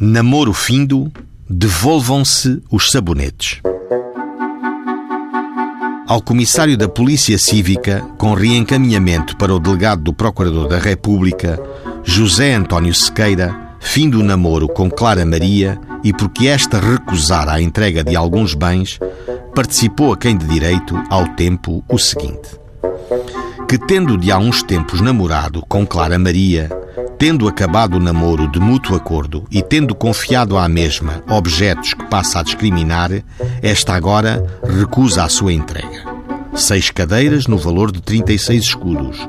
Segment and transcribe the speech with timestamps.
[0.00, 1.10] Namoro findo,
[1.50, 3.60] devolvam-se os sabonetes.
[6.06, 11.60] Ao comissário da Polícia Cívica, com reencaminhamento para o delegado do Procurador da República,
[12.04, 18.04] José António Sequeira, fim do namoro com Clara Maria e porque esta recusara a entrega
[18.04, 19.00] de alguns bens,
[19.52, 22.56] participou a quem de direito, ao tempo, o seguinte:
[23.68, 26.70] que tendo de há uns tempos namorado com Clara Maria,
[27.18, 32.38] Tendo acabado o namoro de mútuo acordo e tendo confiado à mesma objetos que passa
[32.38, 33.10] a discriminar,
[33.60, 36.04] esta agora recusa a sua entrega.
[36.54, 39.28] Seis cadeiras no valor de 36 escudos.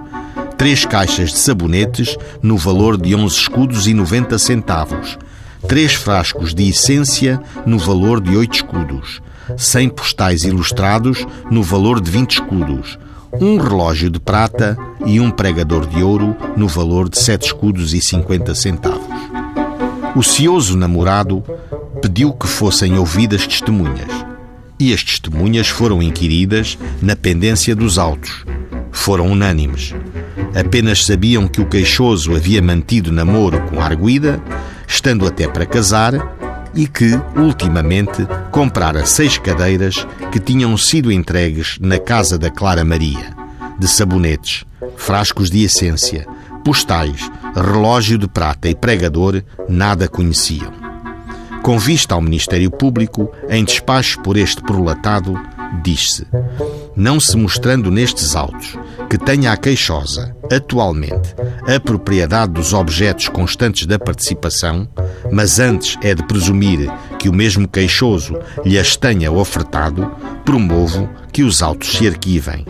[0.55, 5.18] Três caixas de sabonetes no valor de 11 escudos e 90 centavos.
[5.68, 9.20] Três frascos de essência no valor de 8 escudos.
[9.58, 12.99] 100 postais ilustrados no valor de 20 escudos
[13.34, 18.02] um relógio de prata e um pregador de ouro no valor de sete escudos e
[18.02, 19.08] cinquenta centavos.
[20.16, 21.44] O cioso namorado
[22.02, 24.12] pediu que fossem ouvidas testemunhas,
[24.80, 28.46] e as testemunhas foram inquiridas na pendência dos autos.
[28.91, 29.93] Foram unânimes.
[30.55, 34.41] Apenas sabiam que o queixoso havia mantido namoro com a arguida,
[34.88, 36.14] estando até para casar,
[36.74, 38.27] e que, ultimamente,
[38.60, 43.34] comprara seis cadeiras que tinham sido entregues na casa da Clara Maria,
[43.79, 44.65] de sabonetes,
[44.98, 46.27] frascos de essência,
[46.62, 50.74] postais, relógio de prata e pregador nada conheciam.
[51.63, 55.40] Com vista ao Ministério Público, em despacho por este prolatado,
[55.82, 56.27] diz-se:
[56.98, 58.77] não se mostrando nestes autos
[59.10, 61.34] que tenha a queixosa, atualmente,
[61.65, 64.85] a propriedade dos objetos constantes da participação,
[65.31, 70.09] mas antes é de presumir que o mesmo queixoso lhe as tenha ofertado,
[70.45, 72.66] promovo que os autos se arquivem.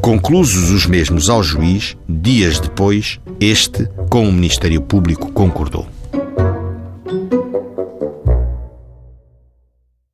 [0.00, 5.86] Conclusos os mesmos ao juiz, dias depois, este, com o Ministério Público, concordou.